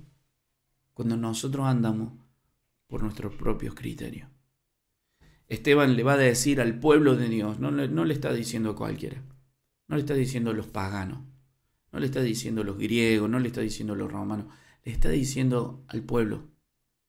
[0.95, 2.13] Cuando nosotros andamos
[2.87, 4.29] por nuestros propios criterios.
[5.49, 8.77] Esteban le va a decir al pueblo de Dios, no, no le está diciendo a
[8.77, 9.23] cualquiera,
[9.87, 11.21] no le está diciendo a los paganos,
[11.93, 14.47] no le está diciendo a los griegos, no le está diciendo a los romanos,
[14.85, 16.49] le está diciendo al pueblo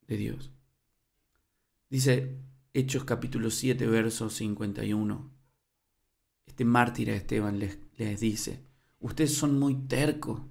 [0.08, 0.52] de Dios.
[1.90, 2.38] Dice
[2.78, 5.32] Hechos capítulo 7, verso 51.
[6.46, 8.68] Este mártir a Esteban les, les dice,
[9.00, 10.42] ustedes son muy tercos,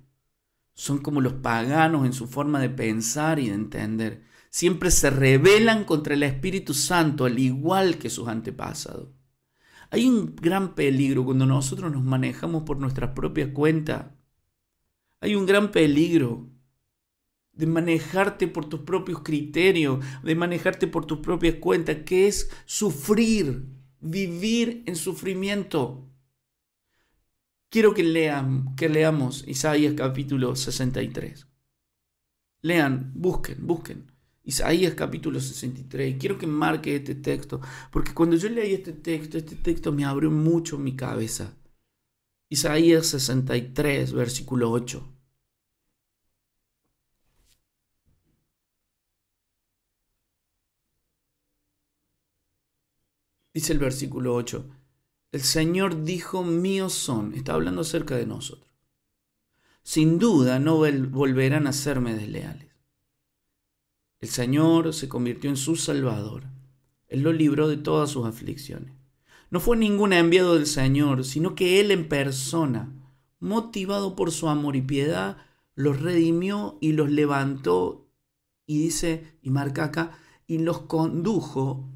[0.75, 5.85] son como los paganos en su forma de pensar y de entender siempre se rebelan
[5.85, 9.11] contra el Espíritu Santo, al igual que sus antepasados.
[9.91, 14.07] Hay un gran peligro cuando nosotros nos manejamos por nuestras propias cuentas.
[15.21, 16.51] Hay un gran peligro
[17.57, 23.65] de manejarte por tus propios criterios, de manejarte por tus propias cuentas, que es sufrir,
[24.01, 26.07] vivir en sufrimiento.
[27.71, 31.49] Quiero que lean, que leamos Isaías capítulo 63.
[32.61, 34.13] Lean, busquen, busquen.
[34.45, 36.17] Isaías capítulo 63.
[36.19, 40.31] Quiero que marque este texto, porque cuando yo leí este texto, este texto me abrió
[40.31, 41.57] mucho mi cabeza.
[42.49, 45.16] Isaías 63, versículo 8.
[53.57, 54.69] Dice el versículo 8,
[55.33, 58.71] el Señor dijo, míos son, está hablando acerca de nosotros.
[59.83, 62.69] Sin duda no volverán a serme desleales.
[64.21, 66.43] El Señor se convirtió en su Salvador.
[67.09, 68.93] Él lo libró de todas sus aflicciones.
[69.49, 72.93] No fue ningún enviado del Señor, sino que Él en persona,
[73.41, 75.39] motivado por su amor y piedad,
[75.75, 78.07] los redimió y los levantó
[78.67, 81.96] y dice, y marca acá, y los condujo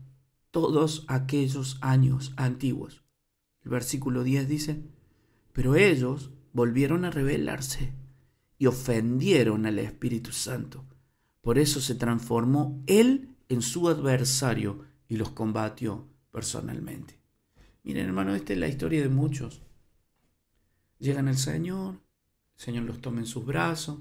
[0.50, 3.02] todos aquellos años antiguos.
[3.62, 4.82] El versículo 10 dice,
[5.52, 7.92] pero ellos volvieron a rebelarse
[8.58, 10.84] y ofendieron al Espíritu Santo.
[11.40, 17.18] Por eso se transformó Él en su adversario y los combatió personalmente.
[17.82, 19.62] Miren hermano, esta es la historia de muchos.
[20.98, 24.00] Llegan al Señor, el Señor los toma en sus brazos,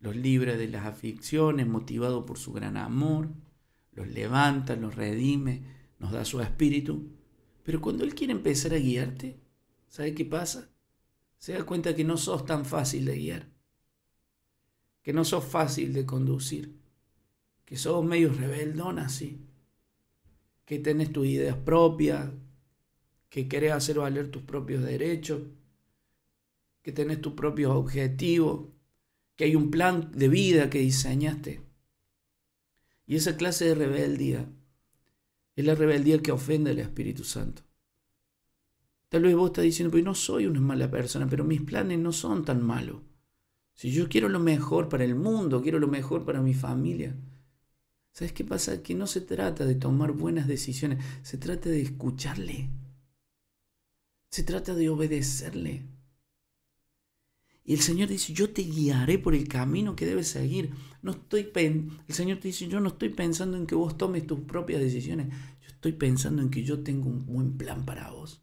[0.00, 3.28] los libra de las aflicciones, motivado por su gran amor,
[3.92, 5.62] los levanta, los redime,
[5.98, 7.10] nos da su espíritu.
[7.62, 9.38] Pero cuando Él quiere empezar a guiarte,
[9.88, 10.70] ¿sabe qué pasa?
[11.38, 13.48] Se da cuenta que no sos tan fácil de guiar,
[15.02, 16.76] que no sos fácil de conducir,
[17.64, 19.40] que sos medio rebeldón así,
[20.64, 22.30] que tenés tus ideas propias,
[23.28, 25.42] que querés hacer valer tus propios derechos,
[26.82, 28.68] que tenés tus propios objetivos,
[29.36, 31.71] que hay un plan de vida que diseñaste.
[33.06, 34.48] Y esa clase de rebeldía
[35.54, 37.62] es la rebeldía que ofende al Espíritu Santo.
[39.08, 42.12] Tal vez vos estás diciendo, pues no soy una mala persona, pero mis planes no
[42.12, 43.02] son tan malos.
[43.74, 47.14] Si yo quiero lo mejor para el mundo, quiero lo mejor para mi familia.
[48.12, 48.82] ¿Sabes qué pasa?
[48.82, 52.70] Que no se trata de tomar buenas decisiones, se trata de escucharle.
[54.30, 55.86] Se trata de obedecerle.
[57.64, 60.70] Y el Señor dice, yo te guiaré por el camino que debes seguir.
[61.00, 64.40] No estoy el Señor te dice, yo no estoy pensando en que vos tomes tus
[64.40, 65.28] propias decisiones.
[65.28, 68.42] Yo estoy pensando en que yo tengo un buen plan para vos.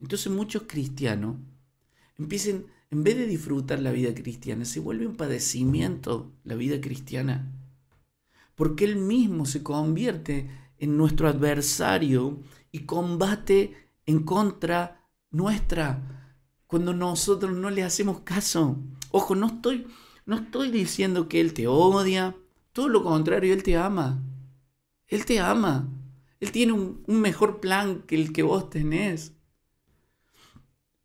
[0.00, 1.36] Entonces muchos cristianos
[2.16, 7.52] empiecen, en vez de disfrutar la vida cristiana, se vuelve un padecimiento la vida cristiana.
[8.56, 12.40] Porque Él mismo se convierte en nuestro adversario
[12.72, 13.74] y combate
[14.06, 16.27] en contra nuestra
[16.68, 18.76] cuando nosotros no le hacemos caso.
[19.10, 19.88] Ojo, no estoy,
[20.26, 22.36] no estoy diciendo que Él te odia,
[22.72, 24.22] todo lo contrario, Él te ama.
[25.08, 25.88] Él te ama.
[26.38, 29.32] Él tiene un, un mejor plan que el que vos tenés.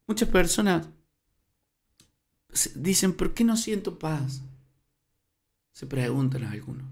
[0.05, 0.89] Muchas personas
[2.75, 4.43] dicen, ¿por qué no siento paz?
[5.71, 6.85] Se preguntan a algunos.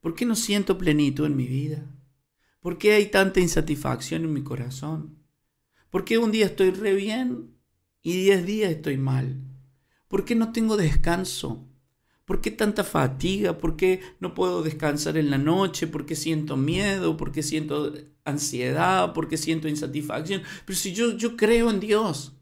[0.00, 1.84] ¿Por qué no siento plenitud en mi vida?
[2.60, 5.18] ¿Por qué hay tanta insatisfacción en mi corazón?
[5.90, 7.59] ¿Por qué un día estoy re bien
[8.02, 9.40] y diez días estoy mal?
[10.08, 11.66] ¿Por qué no tengo descanso?
[12.24, 13.58] ¿Por qué tanta fatiga?
[13.58, 15.86] ¿Por qué no puedo descansar en la noche?
[15.86, 17.16] ¿Por qué siento miedo?
[17.16, 17.92] ¿Por qué siento
[18.24, 19.12] ansiedad?
[19.12, 20.42] ¿Por qué siento insatisfacción?
[20.64, 22.36] Pero si yo, yo creo en Dios.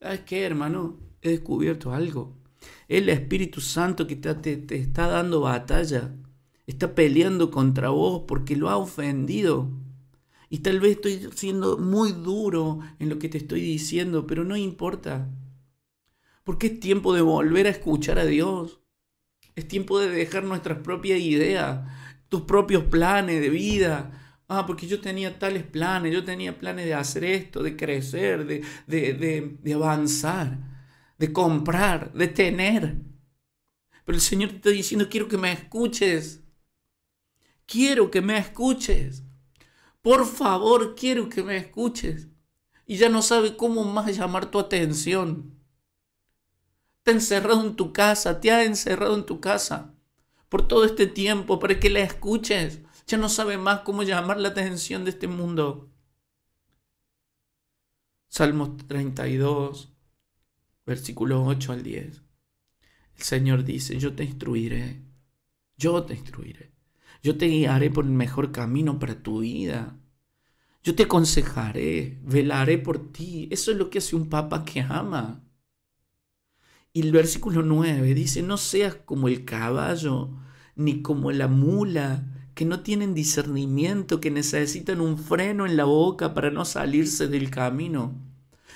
[0.00, 0.98] ¿Sabes qué, hermano?
[1.22, 2.36] He descubierto algo.
[2.88, 6.14] El Espíritu Santo que te, te, te está dando batalla.
[6.66, 9.70] Está peleando contra vos porque lo ha ofendido.
[10.50, 14.56] Y tal vez estoy siendo muy duro en lo que te estoy diciendo, pero no
[14.56, 15.28] importa.
[16.44, 18.80] Porque es tiempo de volver a escuchar a Dios.
[19.54, 21.80] Es tiempo de dejar nuestras propias ideas,
[22.28, 24.40] tus propios planes de vida.
[24.48, 28.64] Ah, porque yo tenía tales planes, yo tenía planes de hacer esto, de crecer, de,
[28.86, 30.58] de, de avanzar,
[31.18, 32.96] de comprar, de tener.
[34.06, 36.42] Pero el Señor te está diciendo, quiero que me escuches.
[37.66, 39.27] Quiero que me escuches.
[40.08, 42.28] Por favor, quiero que me escuches.
[42.86, 45.60] Y ya no sabe cómo más llamar tu atención.
[47.02, 49.94] Te ha encerrado en tu casa, te ha encerrado en tu casa
[50.48, 52.80] por todo este tiempo para que la escuches.
[53.06, 55.90] Ya no sabe más cómo llamar la atención de este mundo.
[58.28, 59.92] Salmos 32,
[60.86, 62.22] versículos 8 al 10.
[63.14, 65.02] El Señor dice, yo te instruiré,
[65.76, 66.78] yo te instruiré.
[67.22, 69.97] Yo te guiaré por el mejor camino para tu vida.
[70.82, 73.48] Yo te aconsejaré, velaré por ti.
[73.50, 75.44] Eso es lo que hace un papa que ama.
[76.92, 80.30] Y el versículo 9 dice, no seas como el caballo,
[80.74, 86.34] ni como la mula, que no tienen discernimiento, que necesitan un freno en la boca
[86.34, 88.28] para no salirse del camino.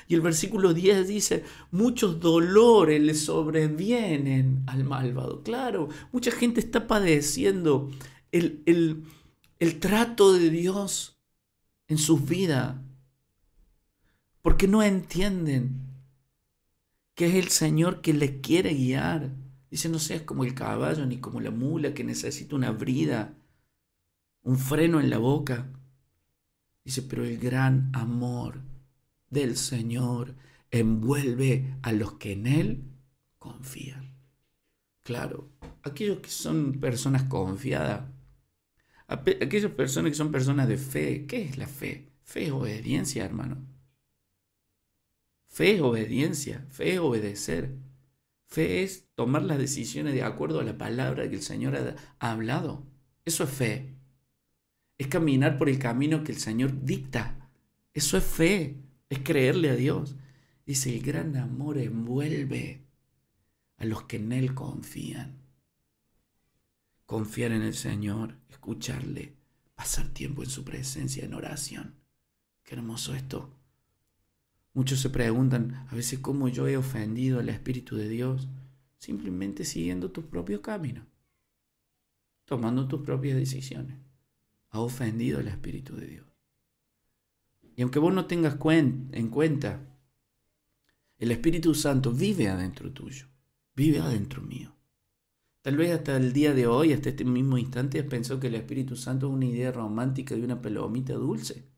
[0.09, 5.43] Y el versículo 10 dice, muchos dolores le sobrevienen al malvado.
[5.43, 7.91] Claro, mucha gente está padeciendo
[8.31, 11.22] el, el, trato de Dios
[11.93, 12.77] en sus vidas,
[14.41, 15.83] porque no entienden
[17.15, 19.31] que es el Señor que les quiere guiar.
[19.71, 23.35] Dice, no seas como el caballo ni como la mula que necesita una brida,
[24.43, 25.69] un freno en la boca.
[26.83, 28.63] Dice, pero el gran amor
[29.29, 30.35] del Señor
[30.71, 32.85] envuelve a los que en Él
[33.39, 34.17] confían.
[35.03, 35.51] Claro,
[35.83, 38.12] aquellos que son personas confiadas
[39.13, 42.09] Aquellas personas que son personas de fe, ¿qué es la fe?
[42.25, 43.59] Fe es obediencia, hermano.
[45.49, 47.77] Fe es obediencia, fe es obedecer.
[48.47, 52.87] Fe es tomar las decisiones de acuerdo a la palabra que el Señor ha, hablado.
[53.27, 53.95] Eso es fe.
[54.97, 57.51] Es caminar por el camino que el Señor dicta.
[57.93, 58.79] Eso es fe.
[59.11, 60.17] Es creerle a Dios.
[60.65, 62.81] Dice, el gran amor envuelve
[63.77, 65.42] a los que en Él confían.
[67.13, 69.37] Confiar en el Señor, escucharle,
[69.75, 71.97] pasar tiempo en su presencia, en oración.
[72.63, 73.55] Qué hermoso esto.
[74.73, 78.49] Muchos se preguntan a veces cómo yo he ofendido al Espíritu de Dios,
[78.97, 81.05] simplemente siguiendo tu propio camino,
[82.47, 83.99] tomando tus propias decisiones.
[84.71, 86.27] Ha ofendido al Espíritu de Dios.
[87.77, 89.87] Y aunque vos no tengas en cuenta,
[91.19, 93.27] el Espíritu Santo vive adentro tuyo,
[93.75, 94.75] vive adentro mío.
[95.63, 98.97] Tal vez hasta el día de hoy, hasta este mismo instante, pensado que el Espíritu
[98.97, 101.73] Santo es una idea romántica de una palomita dulce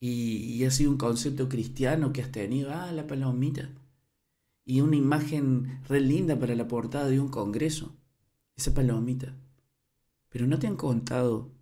[0.00, 3.70] y, ha sido un concepto cristiano que has tenido, ah, la palomita.
[4.64, 7.96] Y una imagen re linda para la portada de un congreso,
[8.56, 9.36] esa palomita.
[10.28, 11.52] Pero no te han contado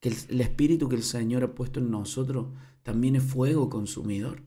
[0.00, 2.48] que el, el espíritu que el Señor ha puesto en nosotros
[2.82, 4.42] también es fuego consumidor.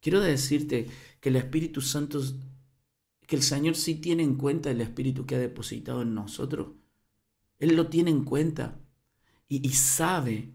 [0.00, 0.88] Quiero decirte
[1.20, 2.20] que el Espíritu Santo,
[3.28, 6.68] que el Señor sí tiene en cuenta el Espíritu que ha depositado en nosotros.
[7.58, 8.80] Él lo tiene en cuenta
[9.46, 10.54] y, y sabe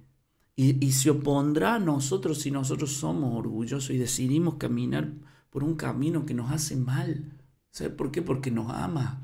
[0.56, 5.14] y, se opondrá a nosotros si nosotros somos orgullosos y decidimos caminar
[5.52, 7.32] por un camino que nos hace mal.
[7.70, 8.24] ¿Sabe por qué?
[8.24, 9.22] Porque nos ama.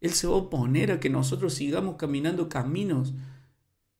[0.00, 3.14] Él se va a oponer a que nosotros sigamos caminando caminos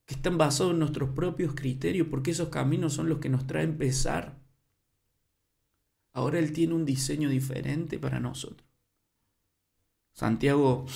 [0.04, 3.78] que están basados en nuestros propios criterios, porque esos caminos son los que nos traen
[3.78, 4.41] pesar.
[6.12, 8.68] Ahora Él tiene un diseño diferente para nosotros.
[10.12, 10.86] Santiago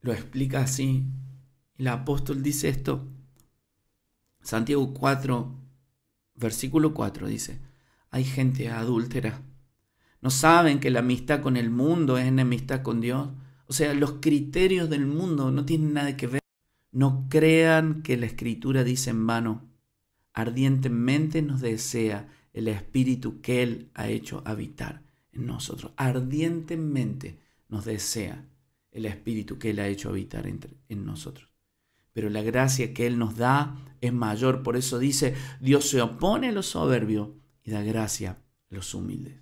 [0.00, 1.04] lo explica así
[1.78, 3.06] el apóstol dice esto.
[4.40, 5.54] Santiago 4,
[6.36, 7.60] versículo 4 dice,
[8.10, 9.42] hay gente adúltera.
[10.22, 13.28] No saben que la amistad con el mundo es enemistad con Dios.
[13.66, 16.40] O sea, los criterios del mundo no tienen nada que ver.
[16.92, 19.68] No crean que la escritura dice en vano.
[20.32, 25.02] Ardientemente nos desea el espíritu que Él ha hecho habitar
[25.32, 25.92] en nosotros.
[25.96, 27.38] Ardientemente
[27.68, 28.44] nos desea
[28.90, 31.56] el espíritu que Él ha hecho habitar en nosotros
[32.16, 34.62] pero la gracia que Él nos da es mayor.
[34.62, 37.28] Por eso dice, Dios se opone a los soberbios
[37.62, 39.38] y da gracia a los humildes.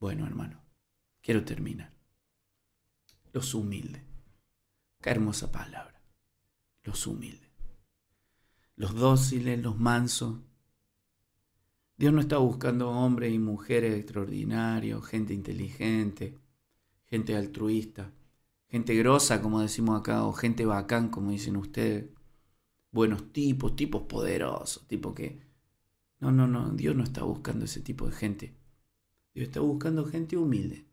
[0.00, 0.64] Bueno, hermano,
[1.20, 1.92] quiero terminar.
[3.30, 4.00] Los humildes.
[5.02, 6.00] Qué hermosa palabra.
[6.82, 7.50] Los humildes.
[8.74, 10.38] Los dóciles, los mansos.
[11.96, 16.36] Dios no está buscando hombres y mujeres extraordinarios, gente inteligente,
[17.06, 18.12] gente altruista
[18.68, 22.06] gente grosa, como decimos acá, o gente bacán, como dicen ustedes.
[22.90, 25.40] Buenos tipos, tipos poderosos, tipo que...
[26.18, 28.54] No, no, no, Dios no está buscando ese tipo de gente.
[29.34, 30.86] Dios está buscando gente humilde.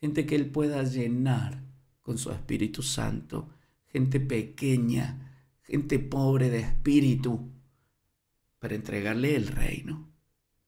[0.00, 1.62] Gente que Él pueda llenar
[2.00, 3.50] con su Espíritu Santo.
[3.86, 7.50] Gente pequeña, gente pobre de espíritu,
[8.58, 10.09] para entregarle el reino.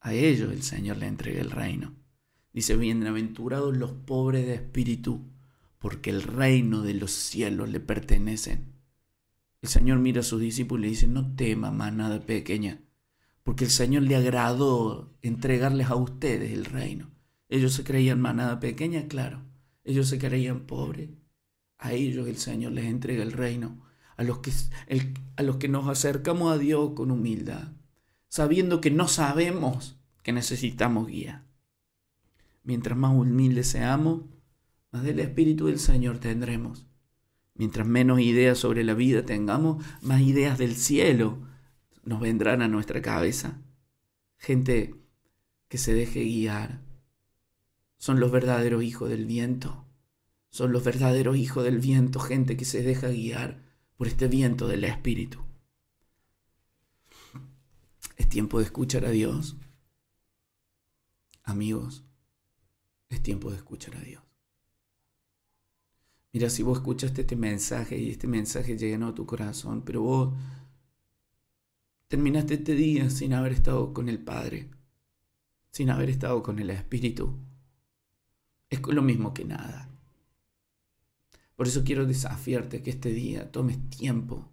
[0.05, 1.95] A ellos el Señor le entrega el reino.
[2.53, 5.31] Dice, bienaventurados los pobres de espíritu,
[5.79, 8.73] porque el reino de los cielos le pertenecen.
[9.61, 12.81] El Señor mira a sus discípulos y le dice, no tema más nada pequeña,
[13.45, 17.13] porque el Señor le agradó entregarles a ustedes el reino.
[17.49, 19.45] Ellos se creían manada pequeña, claro.
[19.85, 21.11] Ellos se creían pobres.
[21.79, 23.87] A ellos el Señor les entrega el reino.
[24.17, 24.51] A los, que,
[25.37, 27.69] a los que nos acercamos a Dios con humildad,
[28.33, 31.45] sabiendo que no sabemos que necesitamos guía.
[32.65, 34.23] Mientras más humildes seamos,
[34.91, 36.87] más del Espíritu del Señor tendremos.
[37.53, 41.47] Mientras menos ideas sobre la vida tengamos, más ideas del cielo
[42.05, 43.61] nos vendrán a nuestra cabeza.
[44.39, 44.95] Gente
[45.69, 46.81] que se deje guiar.
[47.99, 49.85] Son los verdaderos hijos del viento.
[50.49, 53.61] Son los verdaderos hijos del viento, gente que se deja guiar
[53.99, 55.52] por este viento del Espíritu.
[58.23, 59.57] Es tiempo de escuchar a Dios.
[61.43, 62.05] Amigos,
[63.09, 64.23] es tiempo de escuchar a Dios.
[66.33, 70.35] Mira, si vos escuchaste este mensaje y este mensaje llenó a tu corazón, pero vos
[72.07, 74.71] terminaste este día sin haber estado con el Padre,
[75.73, 77.37] sin haber estado con el Espíritu,
[78.71, 79.91] es lo mismo que nada.
[81.57, 84.49] Por eso quiero desafiarte que este día tomes tiempo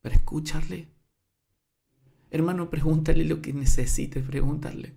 [0.00, 0.95] para escucharle.
[2.30, 4.96] Hermano, pregúntale lo que necesites preguntarle.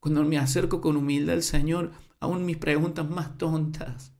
[0.00, 4.12] Cuando me acerco con humildad al Señor, aún mis preguntas más tontas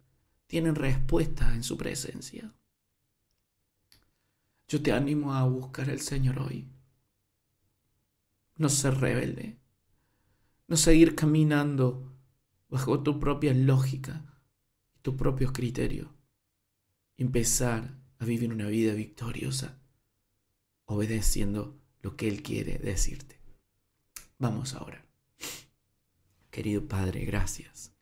[0.47, 2.53] tienen respuesta en su presencia.
[4.69, 6.69] Yo te animo a buscar al Señor hoy.
[8.57, 9.59] No ser rebelde.
[10.67, 12.17] No seguir caminando
[12.69, 14.25] bajo tu propia lógica
[14.97, 16.09] y tus propios criterios.
[17.17, 19.81] Empezar a vivir una vida victoriosa,
[20.85, 23.41] obedeciendo lo que Él quiere decirte.
[24.39, 25.05] Vamos ahora.
[26.53, 27.97] Querido Padre, gracias.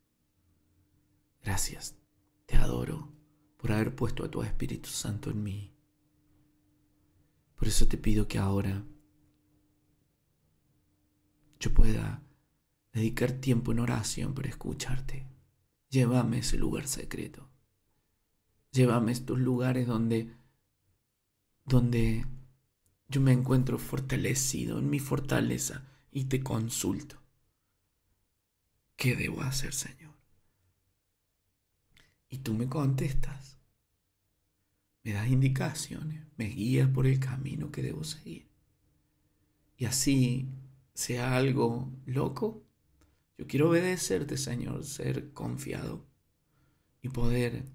[1.41, 1.95] Gracias.
[2.45, 3.11] Te adoro
[3.57, 5.73] por haber puesto a tu Espíritu Santo en mí.
[7.55, 8.85] Por eso te pido que ahora
[11.59, 12.21] yo pueda
[12.93, 15.25] dedicar tiempo en oración para escucharte.
[15.89, 17.49] Llévame a ese lugar secreto.
[18.71, 20.31] Llévame a estos lugares donde,
[21.65, 22.34] donde
[23.07, 27.21] yo me encuentro fortalecido en mi fortaleza y te consulto.
[28.95, 30.13] ¿Qué debo hacer, Señor?
[32.29, 33.57] Y tú me contestas.
[35.03, 38.47] Me das indicaciones, me guías por el camino que debo seguir.
[39.77, 40.49] Y así
[40.93, 42.65] sea algo loco,
[43.37, 46.07] yo quiero obedecerte, Señor, ser confiado
[47.01, 47.65] y poder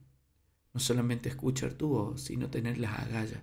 [0.73, 3.43] no solamente escuchar tu voz, sino tener las agallas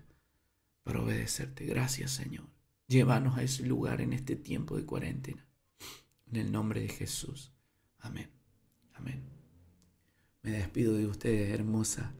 [0.87, 1.65] para obedecerte.
[1.65, 2.45] Gracias, Señor.
[2.87, 5.45] Llévanos a ese lugar en este tiempo de cuarentena.
[6.31, 7.51] En el nombre de Jesús.
[7.99, 8.29] Amén.
[8.93, 9.21] Amén.
[10.43, 12.13] Me despido de ustedes, hermosa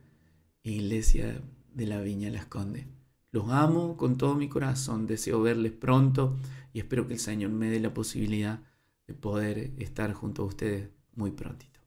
[0.63, 1.41] iglesia
[1.74, 2.86] de la Viña Las Condes.
[3.32, 5.07] Los amo con todo mi corazón.
[5.07, 6.38] Deseo verles pronto
[6.74, 8.59] y espero que el Señor me dé la posibilidad
[9.07, 11.80] de poder estar junto a ustedes muy prontito.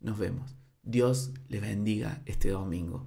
[0.00, 0.54] Nos vemos.
[0.82, 3.06] Dios les bendiga este domingo.